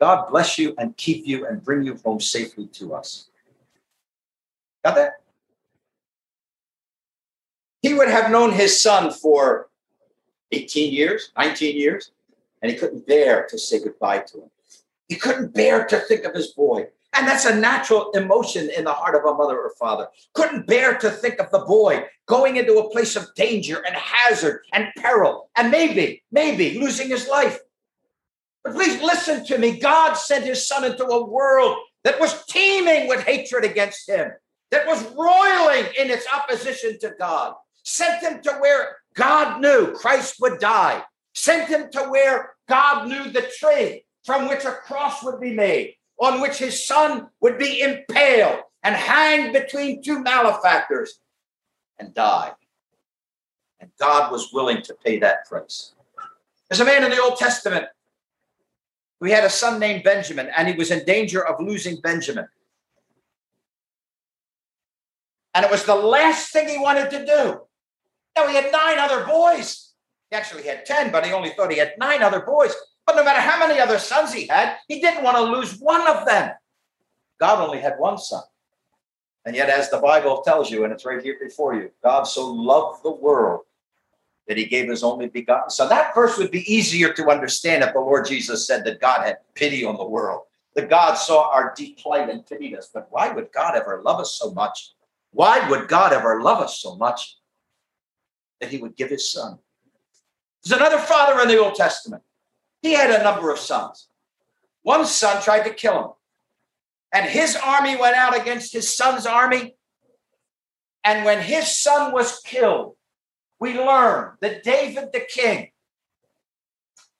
[0.00, 3.28] God bless you and keep you and bring you home safely to us.
[4.84, 5.12] Got that?
[7.82, 9.68] He would have known his son for
[10.50, 12.10] 18 years, 19 years,
[12.60, 14.50] and he couldn't bear to say goodbye to him.
[15.08, 18.92] He couldn't bear to think of his boy And that's a natural emotion in the
[18.92, 20.08] heart of a mother or father.
[20.32, 24.62] Couldn't bear to think of the boy going into a place of danger and hazard
[24.72, 27.58] and peril and maybe, maybe losing his life.
[28.64, 29.78] But please listen to me.
[29.78, 34.32] God sent his son into a world that was teeming with hatred against him,
[34.70, 40.36] that was roiling in its opposition to God, sent him to where God knew Christ
[40.40, 41.02] would die,
[41.34, 45.94] sent him to where God knew the tree from which a cross would be made,
[46.22, 51.20] on which his son would be impaled and hanged between two malefactors
[51.98, 52.52] and die.
[53.80, 55.92] And God was willing to pay that price.
[56.70, 57.86] There's a man in the Old Testament
[59.22, 62.48] we had a son named Benjamin, and he was in danger of losing Benjamin.
[65.54, 67.60] And it was the last thing he wanted to do.
[68.34, 69.92] Now, he had nine other boys.
[70.28, 72.74] He actually had 10, but he only thought he had nine other boys.
[73.06, 76.06] But no matter how many other sons he had, he didn't want to lose one
[76.08, 76.52] of them.
[77.40, 78.42] God only had one son.
[79.44, 82.46] And yet, as the Bible tells you, and it's right here before you, God so
[82.46, 83.62] loved the world
[84.46, 85.88] that he gave his only begotten son.
[85.88, 89.38] That verse would be easier to understand if the Lord Jesus said that God had
[89.54, 90.42] pity on the world,
[90.74, 92.90] that God saw our deep plight and pitied us.
[92.92, 94.92] But why would God ever love us so much?
[95.32, 97.36] Why would God ever love us so much
[98.60, 99.58] that he would give his son?
[100.62, 102.22] There's another father in the Old Testament.
[102.82, 104.08] He had a number of sons.
[104.82, 106.10] One son tried to kill him,
[107.12, 109.76] and his army went out against his son's army.
[111.04, 112.96] And when his son was killed,
[113.60, 115.70] we learn that David the king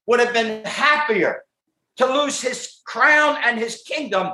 [0.07, 1.43] would have been happier
[1.97, 4.33] to lose his crown and his kingdom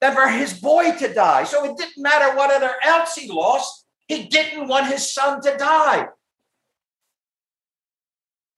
[0.00, 1.44] than for his boy to die.
[1.44, 5.56] So it didn't matter what other else he lost, he didn't want his son to
[5.56, 6.08] die.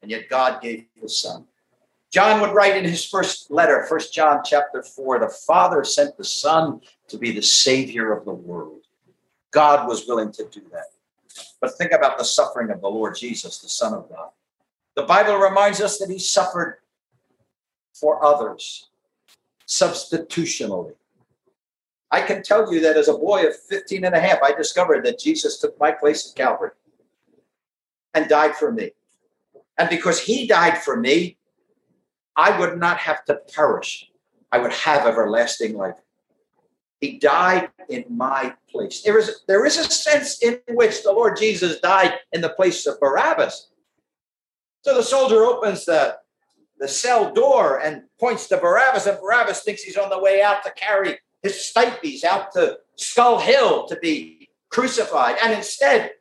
[0.02, 1.46] And yet God gave his son.
[2.12, 6.24] John would write in his first letter, First John chapter 4, the Father sent the
[6.24, 8.82] Son to be the Savior of the world.
[9.50, 10.86] God was willing to do that.
[11.60, 14.28] But think about the suffering of the Lord Jesus, the Son of God.
[14.94, 16.78] The Bible reminds us that he suffered
[17.92, 18.88] for others
[19.66, 20.94] substitutionally.
[22.10, 25.04] I can tell you that as a boy of 15 and a half, I discovered
[25.04, 26.70] that Jesus took my place at Calvary
[28.14, 28.92] and died for me.
[29.76, 31.36] And because he died for me,
[32.36, 34.10] I would not have to perish.
[34.52, 35.96] I would have everlasting life.
[37.00, 39.02] He died in my place.
[39.02, 42.86] There is, there is a sense in which the Lord Jesus died in the place
[42.86, 43.68] of Barabbas.
[44.82, 46.16] So the soldier opens the,
[46.78, 50.62] the cell door and points to Barabbas, and Barabbas thinks he's on the way out
[50.64, 55.36] to carry his stipes out to Skull Hill to be crucified.
[55.42, 56.12] And instead,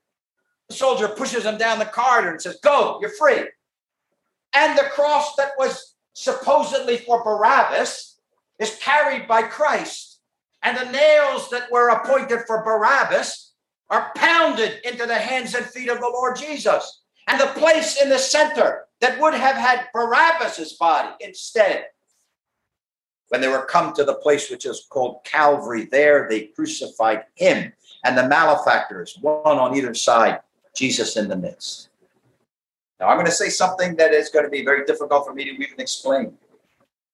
[0.67, 3.47] the soldier pushes him down the corridor and says, Go, you're free.
[4.53, 8.17] And the cross that was supposedly for Barabbas
[8.57, 10.15] is carried by Christ
[10.63, 13.51] and the nails that were appointed for Barabbas
[13.91, 17.01] are pounded into the hands and feet of the Lord Jesus.
[17.27, 21.85] And the place in the center that would have had Barabbas's body instead,
[23.29, 27.73] when they were come to the place which is called Calvary, there they crucified him
[28.03, 30.39] and the malefactors, one on either side,
[30.75, 31.89] Jesus in the midst.
[32.99, 35.43] Now, I'm going to say something that is going to be very difficult for me
[35.43, 36.37] to even explain.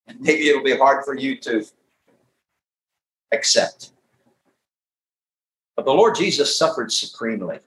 [0.08, 1.66] And maybe it'll be hard for you to
[3.32, 3.92] accept.
[5.76, 7.60] But the Lord Jesus suffered supremely.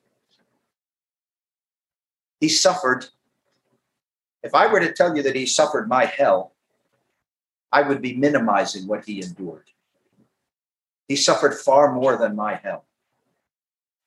[2.41, 3.07] He suffered.
[4.43, 6.53] If I were to tell you that he suffered my hell,
[7.73, 9.71] I would be minimizing what he endured.
[11.09, 12.85] He suffered far more than my hell.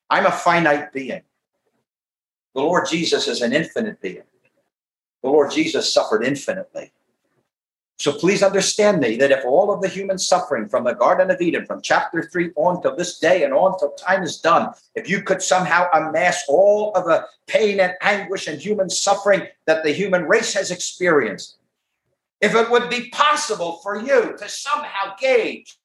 [0.09, 1.23] I'm a finite being.
[2.57, 4.23] The Lord Jesus is an infinite being.
[5.21, 6.91] The Lord Jesus suffered infinitely.
[7.99, 11.39] So please understand me that if all of the human suffering from the Garden of
[11.39, 15.07] Eden, from chapter three on to this day and on till time is done, if
[15.07, 19.91] you could somehow amass all of the pain and anguish and human suffering that the
[19.91, 21.57] human race has experienced,
[22.41, 25.77] if it would be possible for you to somehow gauge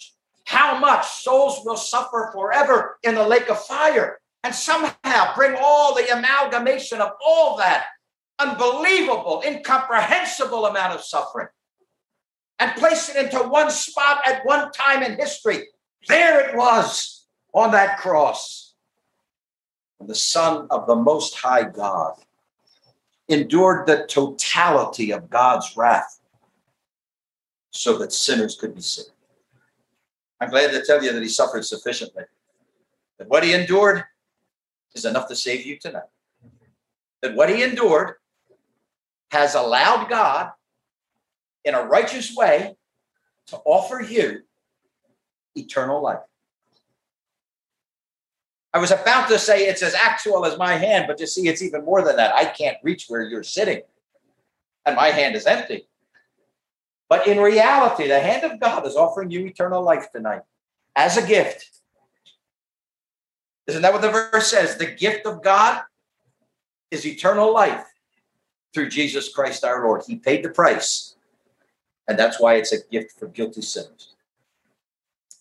[0.46, 5.94] how much souls will suffer forever in the lake of fire, and somehow bring all
[5.94, 7.86] the amalgamation of all that
[8.38, 11.48] unbelievable, incomprehensible amount of suffering
[12.58, 15.68] and place it into one spot at one time in history.
[16.08, 18.74] There it was on that cross.
[20.00, 22.14] And the Son of the Most High God
[23.28, 26.20] endured the totality of God's wrath
[27.70, 29.10] so that sinners could be saved.
[30.40, 32.24] I'm glad to tell you that he suffered sufficiently.
[33.18, 34.04] That what he endured
[34.94, 36.02] is enough to save you tonight.
[37.22, 38.14] That what he endured
[39.30, 40.50] has allowed God
[41.64, 42.76] in a righteous way
[43.46, 44.42] to offer you
[45.54, 46.20] eternal life.
[48.74, 51.62] I was about to say it's as actual as my hand, but you see, it's
[51.62, 52.34] even more than that.
[52.34, 53.82] I can't reach where you're sitting,
[54.86, 55.88] and my hand is empty.
[57.08, 60.40] But in reality, the hand of God is offering you eternal life tonight
[60.96, 61.81] as a gift.
[63.66, 64.76] Isn't that what the verse says?
[64.76, 65.82] The gift of God
[66.90, 67.86] is eternal life
[68.74, 70.02] through Jesus Christ our Lord.
[70.06, 71.14] He paid the price,
[72.08, 74.14] and that's why it's a gift for guilty sinners.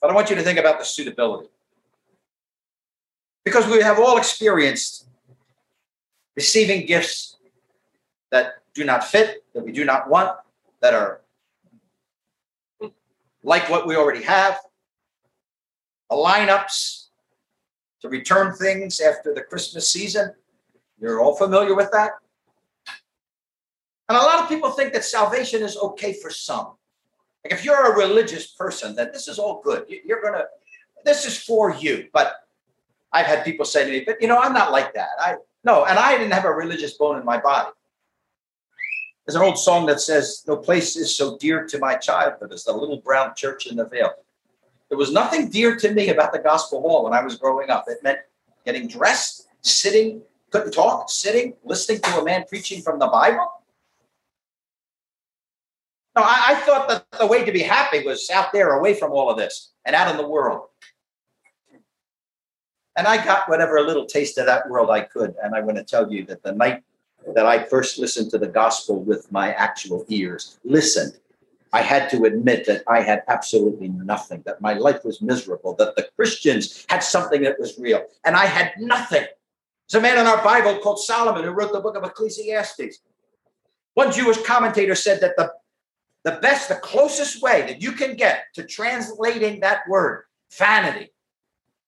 [0.02, 1.50] But I want you to think about the suitability.
[3.44, 5.08] Because we have all experienced
[6.36, 7.38] receiving gifts
[8.30, 10.38] that do not fit, that we do not want,
[10.80, 11.22] that are
[13.44, 14.60] like what we already have,
[16.10, 17.01] the lineups
[18.02, 20.34] to return things after the Christmas season.
[21.00, 22.12] You're all familiar with that.
[24.10, 26.74] And a lot of people think that salvation is okay for some.
[27.44, 29.86] Like if you're a religious person, then this is all good.
[29.88, 30.46] You're going to,
[31.06, 32.08] this is for you.
[32.14, 32.36] But
[33.14, 35.10] I've had people say to me, but you know, I'm not like that.
[35.20, 37.70] I, no, and I didn't have a religious bone in my body.
[39.26, 42.64] There's an old song that says, No place is so dear to my childhood as
[42.64, 44.14] the little brown church in the vale.
[44.92, 47.86] There was nothing dear to me about the gospel hall when I was growing up.
[47.88, 48.20] It meant
[48.66, 53.50] getting dressed, sitting, couldn't talk, sitting, listening to a man preaching from the Bible.
[56.14, 59.14] No, I, I thought that the way to be happy was out there away from
[59.14, 60.68] all of this and out in the world.
[62.98, 65.36] And I got whatever little taste of that world I could.
[65.42, 66.84] And I want to tell you that the night
[67.34, 71.18] that I first listened to the gospel with my actual ears, listened,
[71.74, 75.96] I had to admit that I had absolutely nothing, that my life was miserable, that
[75.96, 79.26] the Christians had something that was real, and I had nothing.
[79.90, 83.00] There's a man in our Bible called Solomon who wrote the book of Ecclesiastes.
[83.94, 85.54] One Jewish commentator said that the,
[86.24, 90.24] the best, the closest way that you can get to translating that word,
[90.58, 91.12] vanity,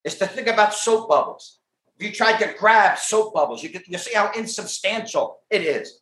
[0.02, 1.58] is to think about soap bubbles.
[1.98, 6.00] If you tried to grab soap bubbles, you, could, you see how insubstantial it is.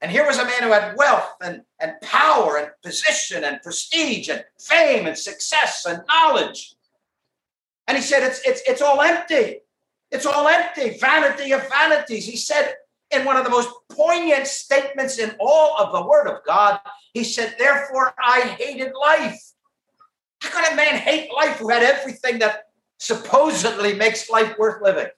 [0.00, 4.28] And here was a man who had wealth and, and power and position and prestige
[4.28, 6.74] and fame and success and knowledge.
[7.86, 9.58] And he said, it's, it's, it's all empty.
[10.10, 10.96] It's all empty.
[10.98, 12.24] Vanity of vanities.
[12.24, 12.74] He said
[13.10, 16.80] in one of the most poignant statements in all of the Word of God,
[17.12, 19.40] he said, Therefore I hated life.
[20.40, 25.08] How could a man hate life who had everything that supposedly makes life worth living?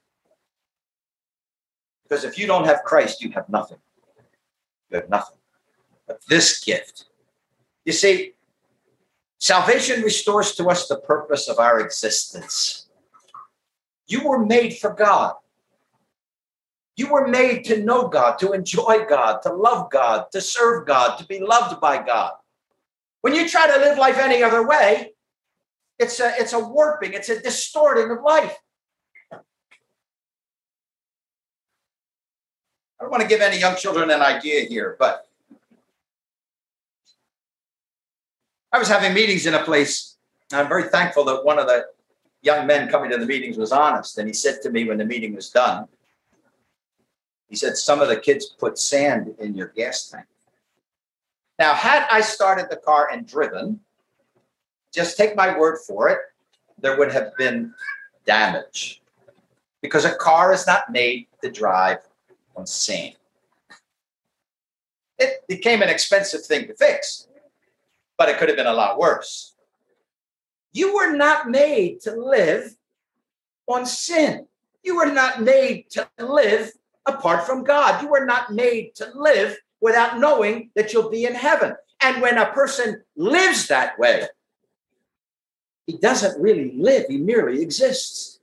[2.02, 3.78] Because if you don't have Christ, you have nothing.
[4.92, 5.38] You have nothing.
[6.06, 7.06] But this gift,
[7.84, 8.32] you see,
[9.38, 12.86] salvation restores to us the purpose of our existence.
[14.06, 15.34] You were made for God.
[16.96, 21.16] You were made to know God, to enjoy God, to love God, to serve God,
[21.16, 22.34] to be loved by God.
[23.22, 25.14] When you try to live life any other way,
[25.98, 28.58] it's a, it's a warping, it's a distorting of life.
[33.02, 35.26] I don't want to give any young children an idea here, but
[38.70, 40.18] I was having meetings in a place.
[40.52, 41.86] I'm very thankful that one of the
[42.42, 44.18] young men coming to the meetings was honest.
[44.18, 45.88] And he said to me when the meeting was done,
[47.48, 50.26] he said, Some of the kids put sand in your gas tank.
[51.58, 53.80] Now, had I started the car and driven,
[54.94, 56.20] just take my word for it,
[56.78, 57.74] there would have been
[58.26, 59.02] damage
[59.80, 61.98] because a car is not made to drive
[62.56, 63.16] on sand.
[65.18, 67.28] It became an expensive thing to fix,
[68.18, 69.54] but it could have been a lot worse.
[70.72, 72.74] You were not made to live
[73.68, 74.46] on sin.
[74.82, 76.72] You were not made to live
[77.06, 78.02] apart from God.
[78.02, 81.74] You were not made to live without knowing that you'll be in heaven.
[82.00, 84.26] And when a person lives that way,
[85.86, 88.40] he doesn't really live, he merely exists.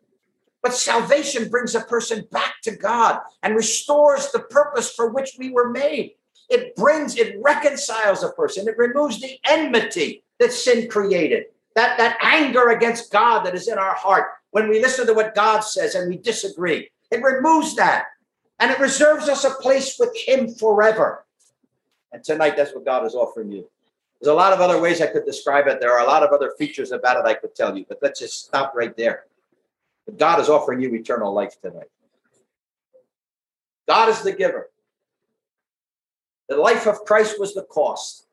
[0.62, 5.52] But salvation brings a person back to God and restores the purpose for which we
[5.52, 6.16] were made.
[6.50, 8.68] It brings, it reconciles a person.
[8.68, 11.46] It removes the enmity that sin created,
[11.76, 15.36] that, that anger against God that is in our heart when we listen to what
[15.36, 16.90] God says and we disagree.
[17.12, 18.06] It removes that
[18.60, 21.26] and it reserves us a place with Him forever.
[22.12, 23.70] And tonight, that's what God is offering you.
[24.20, 25.80] There's a lot of other ways I could describe it.
[25.80, 28.20] There are a lot of other features about it I could tell you, but let's
[28.20, 29.26] just stop right there.
[30.18, 31.90] God is offering you eternal life tonight.
[33.88, 34.70] God is the giver.
[36.48, 38.26] The life of Christ was the cost.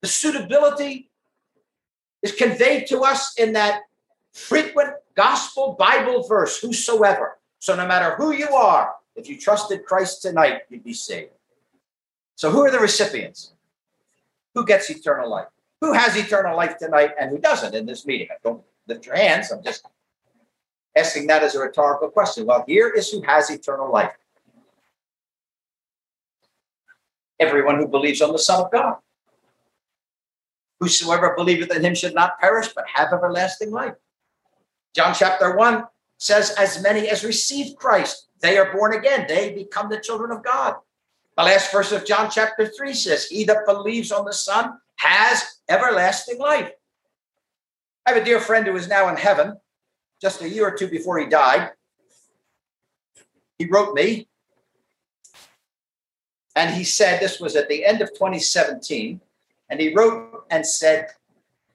[0.00, 1.10] The suitability
[2.22, 3.82] is conveyed to us in that
[4.32, 7.38] frequent gospel Bible verse, whosoever.
[7.58, 11.32] So no matter who you are, if you trusted Christ tonight, you'd be saved.
[12.36, 13.52] So who are the recipients?
[14.54, 15.48] Who gets eternal life?
[15.80, 18.28] Who has eternal life tonight and who doesn't in this meeting?
[18.30, 19.50] I don't lift your hands.
[19.50, 19.86] I'm just
[20.96, 22.46] asking that as a rhetorical question.
[22.46, 24.12] Well, here is who has eternal life
[27.40, 28.96] everyone who believes on the Son of God.
[30.78, 33.94] Whosoever believeth in him should not perish, but have everlasting life.
[34.94, 35.84] John chapter 1
[36.18, 39.26] says, As many as received Christ, they are born again.
[39.26, 40.76] They become the children of God.
[41.36, 45.42] The last verse of John chapter 3 says, He that believes on the Son has
[45.68, 46.70] everlasting life.
[48.06, 49.58] I have a dear friend who is now in heaven,
[50.20, 51.70] just a year or two before he died.
[53.58, 54.28] He wrote me,
[56.56, 59.20] and he said this was at the end of 2017,
[59.68, 61.08] and he wrote and said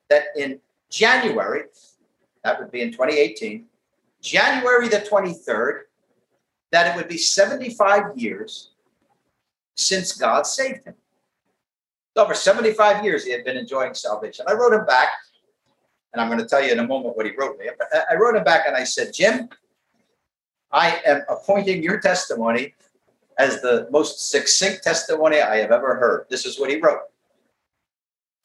[0.09, 1.63] that in January,
[2.43, 3.65] that would be in 2018,
[4.21, 5.81] January the 23rd,
[6.71, 8.71] that it would be 75 years
[9.75, 10.95] since God saved him.
[12.15, 14.45] Over 75 years he had been enjoying salvation.
[14.47, 15.09] I wrote him back,
[16.15, 17.65] and I'm going to tell you in a moment what he wrote me.
[18.09, 19.49] I wrote him back and I said, Jim,
[20.71, 22.73] I am appointing your testimony
[23.37, 26.27] as the most succinct testimony I have ever heard.
[26.29, 27.01] This is what he wrote.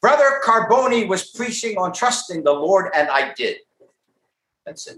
[0.01, 3.59] Brother Carboni was preaching on trusting the Lord, and I did.
[4.65, 4.97] That's it.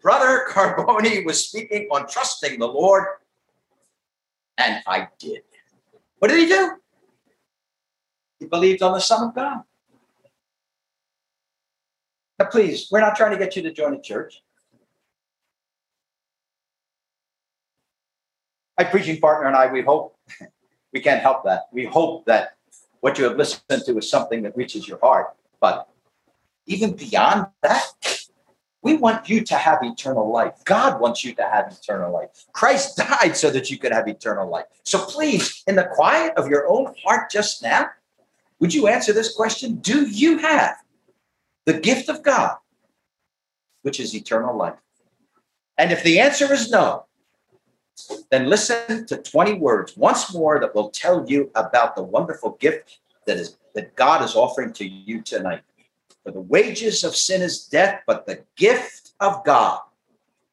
[0.00, 3.04] Brother Carboni was speaking on trusting the Lord,
[4.56, 5.42] and I did.
[6.18, 6.76] What did he do?
[8.38, 9.64] He believed on the Son of God.
[12.38, 14.42] Now, please, we're not trying to get you to join a church.
[18.78, 20.18] My preaching partner and I, we hope,
[20.92, 21.62] we can't help that.
[21.72, 22.56] We hope that
[23.00, 25.28] what you have listened to is something that reaches your heart.
[25.60, 25.88] But
[26.66, 27.86] even beyond that,
[28.82, 30.52] we want you to have eternal life.
[30.64, 32.28] God wants you to have eternal life.
[32.52, 34.66] Christ died so that you could have eternal life.
[34.84, 37.88] So please, in the quiet of your own heart just now,
[38.60, 39.76] would you answer this question?
[39.76, 40.76] Do you have
[41.66, 42.56] the gift of God,
[43.82, 44.78] which is eternal life?
[45.76, 47.04] And if the answer is no,
[48.30, 52.98] then listen to 20 words once more that will tell you about the wonderful gift
[53.26, 55.62] that is that God is offering to you tonight.
[56.24, 59.80] For the wages of sin is death, but the gift of God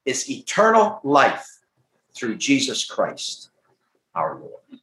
[0.06, 1.60] is eternal life
[2.14, 3.50] through Jesus Christ,
[4.14, 4.82] our Lord.